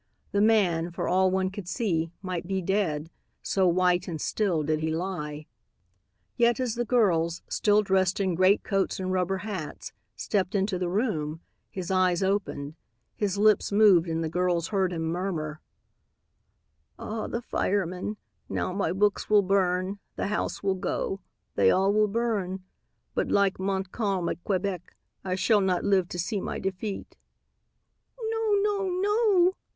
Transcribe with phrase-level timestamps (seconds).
[0.31, 3.11] The man, for all one could see, might be dead,
[3.43, 5.45] so white and still did he lie.
[6.37, 10.89] Yet as the girls, still dressed in great coats and rubber hats, stepped into the
[10.89, 12.73] room, his eyes opened;
[13.15, 15.61] his lips moved and the girls heard him murmur:
[16.97, 18.17] "Ah, the firemen.
[18.49, 21.21] Now my books will burn, the house will go.
[21.53, 22.63] They all will burn.
[23.13, 27.17] But like Montcalm at Quebec, I shall not live to see my defeat."
[28.31, 29.53] "No, no, no!"